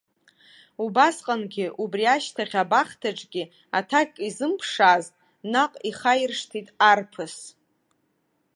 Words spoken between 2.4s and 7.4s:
абахҭаҿгьы аҭак изымԥшаазт, наҟ ихаиршҭит арԥыс.